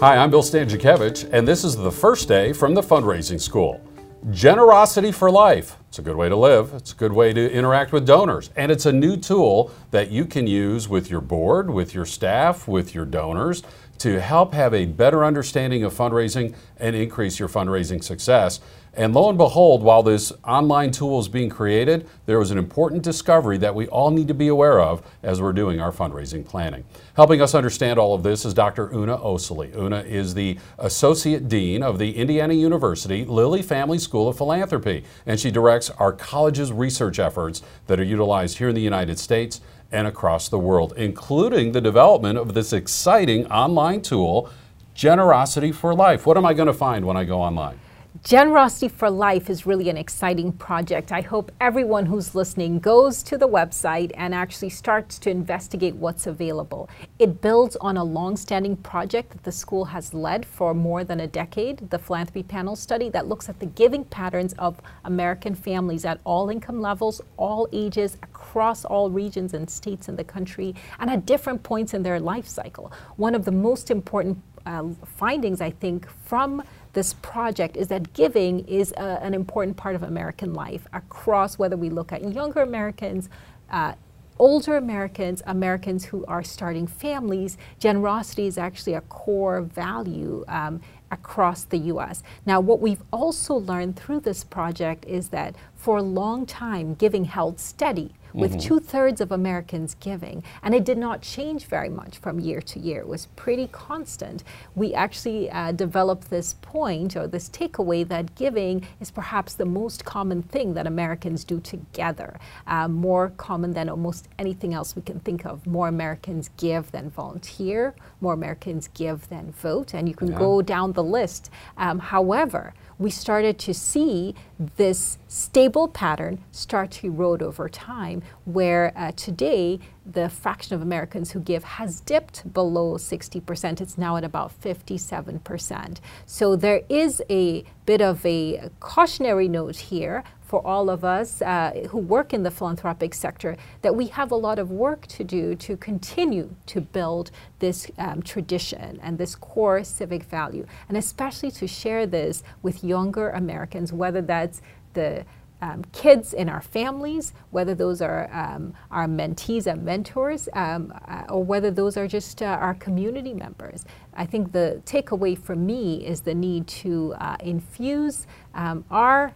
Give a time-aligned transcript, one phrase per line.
[0.00, 3.86] Hi, I'm Bill Stanczykiewicz, and this is the first day from the fundraising school.
[4.30, 5.76] Generosity for Life.
[5.90, 6.72] It's a good way to live.
[6.72, 8.48] It's a good way to interact with donors.
[8.56, 12.66] And it's a new tool that you can use with your board, with your staff,
[12.66, 13.62] with your donors
[13.98, 18.60] to help have a better understanding of fundraising and increase your fundraising success.
[18.94, 23.02] And lo and behold, while this online tool is being created, there was an important
[23.02, 26.84] discovery that we all need to be aware of as we're doing our fundraising planning.
[27.14, 28.92] Helping us understand all of this is Dr.
[28.92, 29.72] Una Osili.
[29.76, 35.38] Una is the Associate Dean of the Indiana University Lilly Family School of Philanthropy, and
[35.38, 39.60] she directs our college's research efforts that are utilized here in the United States
[39.92, 44.50] and across the world, including the development of this exciting online tool,
[44.94, 46.26] Generosity for Life.
[46.26, 47.78] What am I going to find when I go online?
[48.24, 51.12] Generosity for Life is really an exciting project.
[51.12, 56.26] I hope everyone who's listening goes to the website and actually starts to investigate what's
[56.26, 56.90] available.
[57.20, 61.28] It builds on a long-standing project that the school has led for more than a
[61.28, 66.20] decade, the Philanthropy Panel Study that looks at the giving patterns of American families at
[66.24, 71.26] all income levels, all ages, across all regions and states in the country, and at
[71.26, 72.92] different points in their life cycle.
[73.16, 78.60] One of the most important uh, findings, I think, from this project is that giving
[78.66, 83.28] is a, an important part of American life across whether we look at younger Americans,
[83.70, 83.94] uh,
[84.38, 90.80] older Americans, Americans who are starting families, generosity is actually a core value um,
[91.10, 92.22] across the US.
[92.46, 97.24] Now, what we've also learned through this project is that for a long time, giving
[97.24, 98.60] held steady with mm-hmm.
[98.60, 100.42] two thirds of Americans giving.
[100.62, 103.00] And it did not change very much from year to year.
[103.00, 104.44] It was pretty constant.
[104.74, 110.04] We actually uh, developed this point or this takeaway that giving is perhaps the most
[110.04, 115.20] common thing that Americans do together, uh, more common than almost anything else we can
[115.20, 115.66] think of.
[115.66, 120.38] More Americans give than volunteer, more Americans give than vote, and you can yeah.
[120.38, 121.50] go down the list.
[121.76, 124.34] Um, however, we started to see
[124.76, 131.30] this stable pattern start to erode over time, where uh, today the fraction of Americans
[131.30, 133.80] who give has dipped below 60%.
[133.80, 135.98] It's now at about 57%.
[136.26, 141.70] So there is a bit of a cautionary note here for all of us uh,
[141.90, 145.54] who work in the philanthropic sector that we have a lot of work to do
[145.54, 147.30] to continue to build
[147.60, 153.30] this um, tradition and this core civic value, and especially to share this with younger
[153.30, 154.60] Americans, whether that's
[154.94, 155.24] the
[155.62, 161.22] um, kids in our families, whether those are um, our mentees and mentors, um, uh,
[161.28, 163.84] or whether those are just uh, our community members.
[164.14, 169.32] I think the takeaway for me is the need to uh, infuse um, our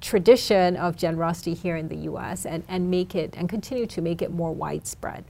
[0.00, 4.22] tradition of generosity here in the US and, and make it and continue to make
[4.22, 5.24] it more widespread.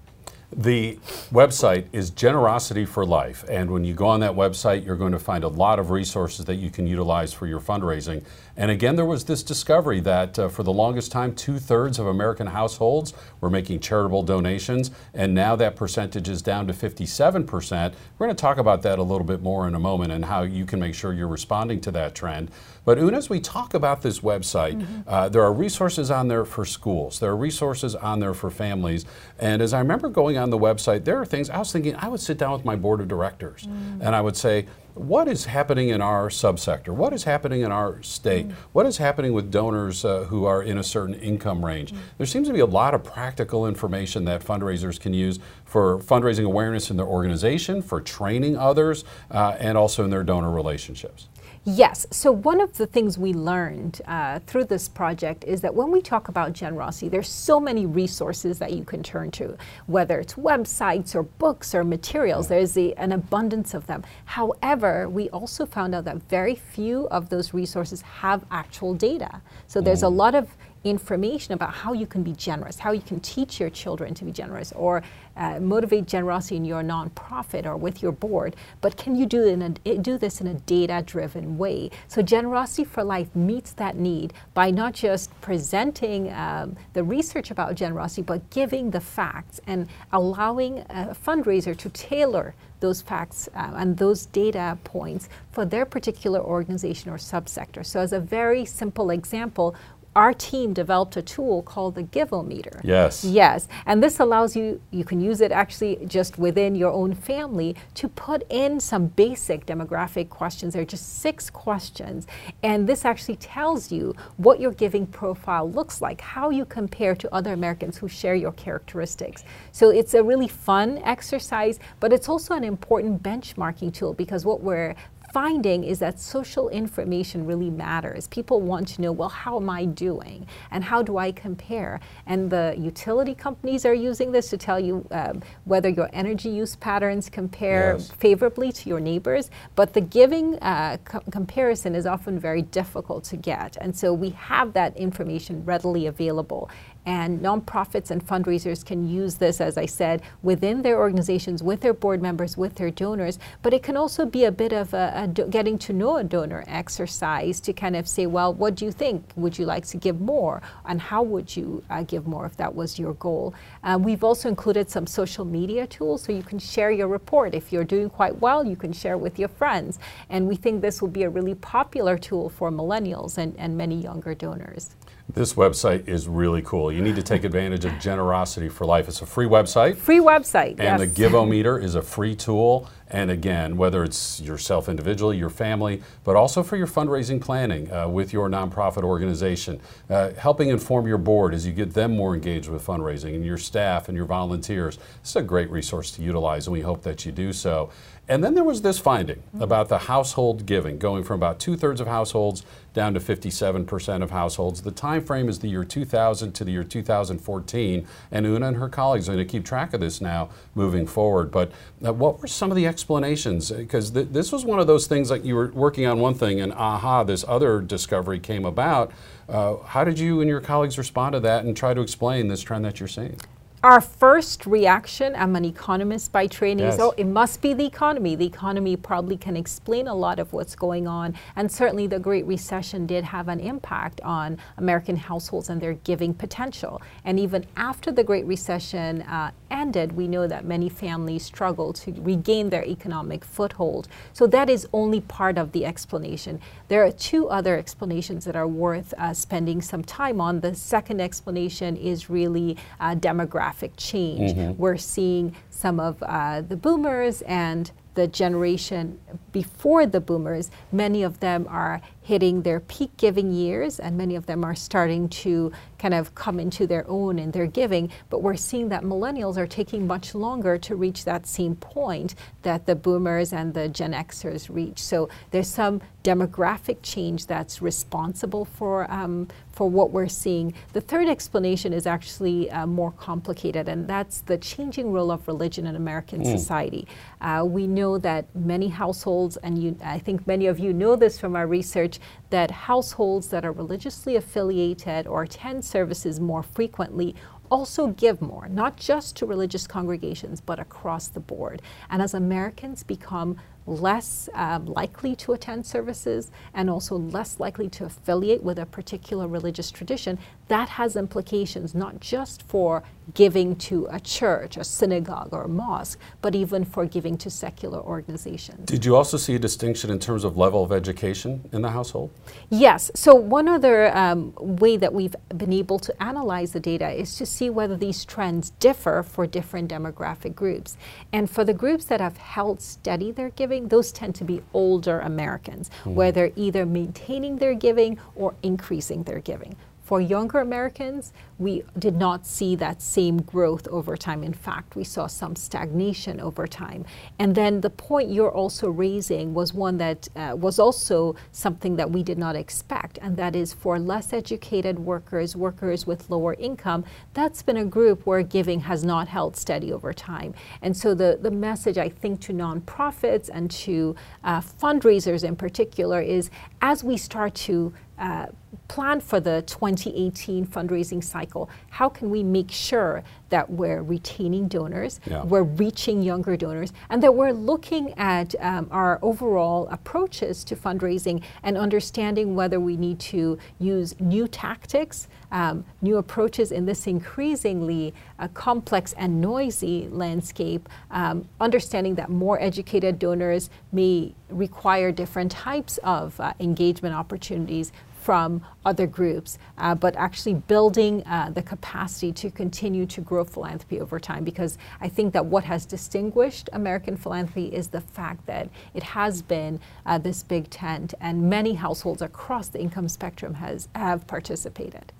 [0.53, 0.99] The
[1.33, 5.19] website is Generosity for Life, and when you go on that website, you're going to
[5.19, 8.23] find a lot of resources that you can utilize for your fundraising.
[8.57, 12.07] And again, there was this discovery that uh, for the longest time, two thirds of
[12.07, 17.93] American households were making charitable donations, and now that percentage is down to 57%.
[18.19, 20.43] We're going to talk about that a little bit more in a moment and how
[20.43, 22.53] you can make sure you're responding to that trend.
[22.85, 25.03] But Una, as we talk about this website, mm -hmm.
[25.07, 29.05] uh, there are resources on there for schools, there are resources on there for families,
[29.39, 32.09] and as I remember going on the website, there are things I was thinking I
[32.09, 34.01] would sit down with my board of directors mm.
[34.01, 36.89] and I would say, what is happening in our subsector?
[36.89, 38.49] What is happening in our state?
[38.49, 38.53] Mm.
[38.73, 41.93] What is happening with donors uh, who are in a certain income range?
[41.93, 41.99] Mm.
[42.17, 46.47] There seems to be a lot of practical information that fundraisers can use for fundraising
[46.47, 51.29] awareness in their organization, for training others, uh, and also in their donor relationships.
[51.69, 52.07] Yes.
[52.13, 56.01] So one of the things we learned uh, through this project is that when we
[56.01, 59.57] talk about generosity, there's so many resources that you can turn to,
[59.89, 62.47] whether it's websites or books or materials.
[62.47, 64.05] There's a, an abundance of them.
[64.27, 69.43] However, we also found out that very few of those resources have actual data.
[69.67, 70.15] So there's a mm.
[70.15, 70.57] lot of
[70.91, 74.33] information about how you can be generous, how you can teach your children to be
[74.33, 75.03] generous, or
[75.37, 78.57] uh, motivate generosity in your nonprofit or with your board.
[78.81, 81.91] But can you do, a, do this in a data driven way?
[82.09, 87.75] So, Generosity for Life meets that need by not just presenting um, the research about
[87.75, 93.97] generosity, but giving the facts and allowing a fundraiser to tailor those facts uh, and
[93.97, 97.85] those data points for their particular organization or subsector.
[97.85, 99.75] So, as a very simple example,
[100.17, 102.81] our team developed a tool called the Givometer.
[102.83, 103.23] Yes.
[103.23, 103.69] Yes.
[103.85, 108.09] And this allows you, you can use it actually just within your own family to
[108.09, 110.73] put in some basic demographic questions.
[110.73, 112.27] There are just six questions.
[112.63, 117.35] And this actually tells you what your giving profile looks like, how you compare to
[117.35, 119.45] other Americans who share your characteristics.
[119.71, 124.63] So it's a really fun exercise, but it's also an important benchmarking tool because what
[124.63, 124.95] we're
[125.37, 128.27] finding is that social information really matters.
[128.29, 130.47] People want to know, well, how am I doing?
[130.71, 132.01] And how do I compare?
[132.27, 136.75] And the utility companies are using this to tell you um, whether your energy use
[136.77, 138.11] patterns compare yes.
[138.13, 139.51] favorably to your neighbors.
[139.75, 143.77] But the giving uh, co comparison is often very difficult to get.
[143.79, 146.71] And so we have that information readily available.
[147.07, 151.95] And nonprofits and fundraisers can use this, as I said, within their organizations, with their
[151.95, 153.39] board members, with their donors.
[153.63, 156.65] But it can also be a bit of a, a getting to know a donor
[156.67, 159.33] exercise to kind of say, well, what do you think?
[159.37, 160.61] Would you like to give more?
[160.85, 163.55] And how would you uh, give more if that was your goal?
[163.85, 167.55] Uh, we've also included some social media tools so you can share your report.
[167.55, 170.01] If you're doing quite well, you can share with your friends.
[170.29, 173.95] And we think this will be a really popular tool for millennials and, and many
[173.95, 174.97] younger donors.
[175.33, 176.93] This website is really cool.
[176.97, 179.07] You need to take advantage of Generosity for Life.
[179.07, 179.99] It's a free website.
[179.99, 181.01] Free website, And yes.
[181.01, 182.89] the Givometer is a free tool.
[183.09, 188.09] And again, whether it's yourself individually, your family, but also for your fundraising planning uh,
[188.09, 189.81] with your nonprofit organization,
[190.11, 193.59] uh, helping inform your board as you get them more engaged with fundraising and your
[193.59, 194.97] staff and your volunteers.
[195.23, 197.91] This is a great resource to utilize, and we hope that you do so.
[198.29, 202.01] And then there was this finding about the household giving, going from about two thirds
[202.01, 204.83] of households down to 57% of households.
[204.83, 208.89] The time frame is the year 2000 to the year 2014, and Una and her
[208.89, 211.53] colleagues are going to keep track of this now moving forward.
[211.53, 211.71] But
[212.05, 213.71] uh, what were some of the explanations?
[213.71, 216.63] Because th this was one of those things like you were working on one thing,
[216.63, 219.13] and aha, this other discovery came about.
[219.49, 222.63] Uh, how did you and your colleagues respond to that and try to explain this
[222.63, 223.39] trend that you're seeing?
[223.87, 226.97] Our first reaction, I'm an economist by training, yes.
[226.97, 228.35] so it must be the economy.
[228.35, 231.35] The economy probably can explain a lot of what's going on.
[231.55, 236.35] And certainly the Great Recession did have an impact on American households and their giving
[236.35, 237.01] potential.
[237.25, 242.13] And even after the Great Recession uh, ended, we know that many families struggle to
[242.19, 244.09] regain their economic foothold.
[244.33, 246.61] So that is only part of the explanation.
[246.89, 250.59] There are two other explanations that are worth uh, spending some time on.
[250.59, 254.53] The second explanation is really uh, demographic demographic change.
[254.53, 254.81] Mm-hmm.
[254.81, 259.19] We're seeing some of uh, the boomers and the generation
[259.53, 264.47] before the boomers, many of them are hitting their peak giving years and many of
[264.47, 268.11] them are starting to kind of come into their own in their giving.
[268.29, 272.87] But we're seeing that millennials are taking much longer to reach that same point that
[272.87, 274.99] the boomers and the Gen Xers reach.
[274.99, 280.75] So there's some demographic change that's responsible for, um, for what we're seeing.
[280.93, 285.87] The third explanation is actually uh, more complicated, and that's the changing role of religion
[285.87, 286.59] in American mm.
[286.59, 287.07] society.
[287.41, 291.39] Uh, we know that many households, and you, I think many of you know this
[291.39, 292.19] from our research,
[292.51, 297.35] that households that are religiously affiliated or attend services more frequently
[297.71, 301.83] also give more, not just to religious congregations, but across the board.
[302.11, 303.57] And as Americans become
[303.87, 309.47] less um, likely to attend services and also less likely to affiliate with a particular
[309.47, 313.03] religious tradition, that has implications not just for
[313.35, 318.01] giving to a church, a synagogue, or a mosque, but even for giving to secular
[318.01, 318.87] organizations.
[318.87, 322.31] Did you also see a distinction in terms of level of education in the household?
[322.71, 323.11] Yes.
[323.15, 327.47] So, one other um, way that we've been able to analyze the data is to
[327.47, 330.97] see whether these trends differ for different demographic groups.
[331.33, 335.21] And for the groups that have held steady their giving, those tend to be older
[335.21, 336.15] Americans, mm.
[336.15, 339.77] where they're either maintaining their giving or increasing their giving.
[340.07, 344.45] For younger Americans, we did not see that same growth over time.
[344.45, 347.05] In fact, we saw some stagnation over time.
[347.41, 352.09] And then the point you're also raising was one that uh, was also something that
[352.09, 357.05] we did not expect, and that is for less educated workers, workers with lower income,
[357.35, 360.55] that's been a group where giving has not held steady over time.
[360.83, 366.21] And so the, the message, I think, to nonprofits and to uh, fundraisers in particular
[366.21, 366.49] is
[366.81, 368.47] as we start to uh,
[368.89, 375.21] plan for the 2018 fundraising cycle, how can we make sure that we're retaining donors,
[375.25, 375.43] yeah.
[375.45, 381.43] we're reaching younger donors, and that we're looking at um, our overall approaches to fundraising
[381.63, 388.13] and understanding whether we need to use new tactics, um, new approaches in this increasingly
[388.39, 395.99] uh, complex and noisy landscape, um, understanding that more educated donors may require different types
[395.99, 397.93] of uh, engagement opportunities
[398.27, 404.01] from other groups, uh, but actually building uh, the capacity to continue to grow philanthropy
[404.01, 404.43] over time.
[404.43, 409.43] Because I think that what has distinguished American philanthropy is the fact that it has
[409.43, 415.13] been uh, this big tent, and many households across the income spectrum has have participated.